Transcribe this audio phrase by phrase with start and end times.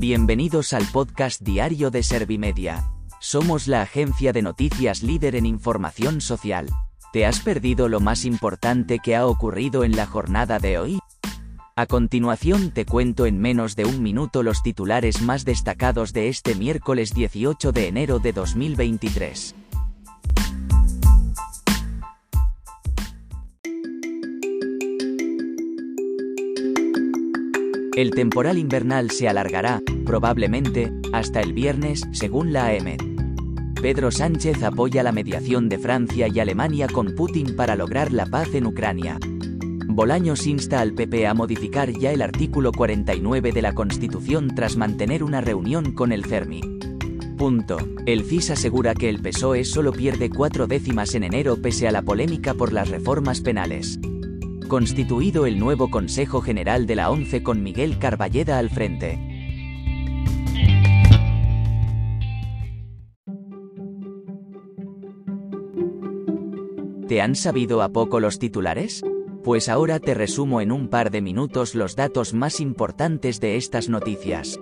[0.00, 2.88] Bienvenidos al podcast diario de Servimedia.
[3.18, 6.68] Somos la agencia de noticias líder en información social.
[7.12, 11.00] ¿Te has perdido lo más importante que ha ocurrido en la jornada de hoy?
[11.74, 16.54] A continuación te cuento en menos de un minuto los titulares más destacados de este
[16.54, 19.56] miércoles 18 de enero de 2023.
[27.98, 33.02] El temporal invernal se alargará, probablemente, hasta el viernes, según la AEMET.
[33.82, 38.54] Pedro Sánchez apoya la mediación de Francia y Alemania con Putin para lograr la paz
[38.54, 39.18] en Ucrania.
[39.86, 45.22] Bolaños insta al PP a modificar ya el artículo 49 de la Constitución tras mantener
[45.22, 46.62] una reunión con el CERMI.
[47.36, 47.76] Punto.
[48.06, 52.00] El CIS asegura que el PSOE solo pierde cuatro décimas en enero pese a la
[52.00, 54.00] polémica por las reformas penales
[54.68, 59.27] constituido el nuevo Consejo General de la ONCE con Miguel Carballeda al frente.
[67.08, 69.02] ¿Te han sabido a poco los titulares?
[69.42, 73.88] Pues ahora te resumo en un par de minutos los datos más importantes de estas
[73.88, 74.60] noticias.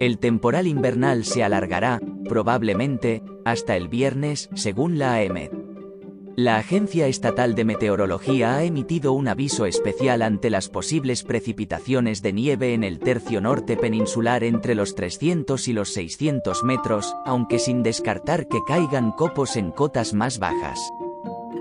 [0.00, 5.61] El temporal invernal se alargará, probablemente, hasta el viernes, según la AEMET.
[6.36, 12.32] La Agencia Estatal de Meteorología ha emitido un aviso especial ante las posibles precipitaciones de
[12.32, 17.82] nieve en el tercio norte peninsular entre los 300 y los 600 metros, aunque sin
[17.82, 20.80] descartar que caigan copos en cotas más bajas.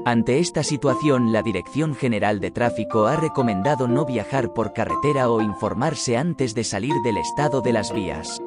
[0.06, 5.42] Ante esta situación, la Dirección General de Tráfico ha recomendado no viajar por carretera o
[5.42, 8.42] informarse antes de salir del estado de las vías.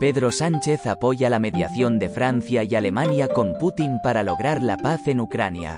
[0.00, 5.06] Pedro Sánchez apoya la mediación de Francia y Alemania con Putin para lograr la paz
[5.08, 5.76] en Ucrania.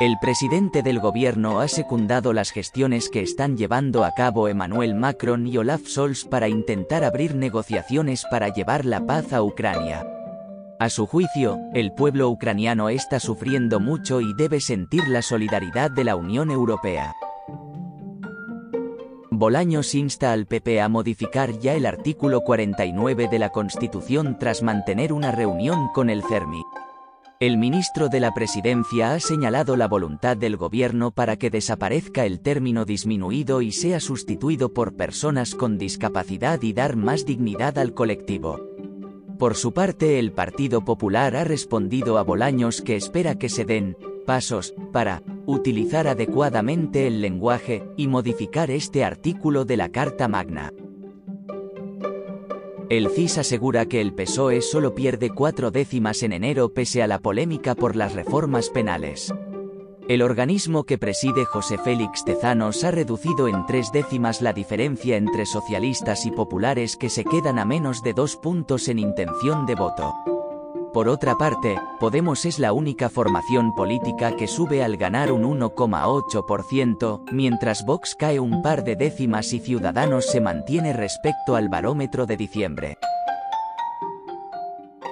[0.00, 5.46] El presidente del gobierno ha secundado las gestiones que están llevando a cabo Emmanuel Macron
[5.46, 10.06] y Olaf Scholz para intentar abrir negociaciones para llevar la paz a Ucrania.
[10.78, 16.04] A su juicio, el pueblo ucraniano está sufriendo mucho y debe sentir la solidaridad de
[16.04, 17.14] la Unión Europea.
[19.38, 25.12] Bolaños insta al PP a modificar ya el artículo 49 de la Constitución tras mantener
[25.12, 26.62] una reunión con el CERMI.
[27.40, 32.40] El ministro de la Presidencia ha señalado la voluntad del gobierno para que desaparezca el
[32.40, 38.60] término disminuido y sea sustituido por personas con discapacidad y dar más dignidad al colectivo.
[39.36, 43.96] Por su parte, el Partido Popular ha respondido a Bolaños que espera que se den
[44.26, 50.72] pasos para utilizar adecuadamente el lenguaje y modificar este artículo de la Carta Magna.
[52.90, 57.18] El CIS asegura que el PSOE solo pierde cuatro décimas en enero pese a la
[57.18, 59.32] polémica por las reformas penales.
[60.06, 65.46] El organismo que preside José Félix Tezanos ha reducido en tres décimas la diferencia entre
[65.46, 70.33] socialistas y populares que se quedan a menos de dos puntos en intención de voto.
[70.94, 77.32] Por otra parte, Podemos es la única formación política que sube al ganar un 1,8%,
[77.32, 82.36] mientras Vox cae un par de décimas y Ciudadanos se mantiene respecto al barómetro de
[82.36, 82.98] diciembre.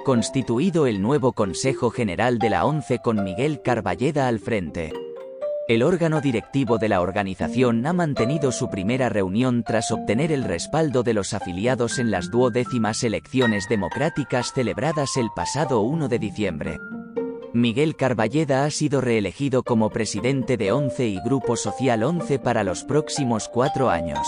[0.05, 4.93] Constituido el nuevo Consejo General de la ONCE con Miguel Carballeda al frente.
[5.65, 11.03] El órgano directivo de la organización ha mantenido su primera reunión tras obtener el respaldo
[11.03, 16.81] de los afiliados en las duodécimas elecciones democráticas celebradas el pasado 1 de diciembre.
[17.53, 22.83] Miguel Carballeda ha sido reelegido como presidente de ONCE y Grupo Social ONCE para los
[22.83, 24.27] próximos cuatro años.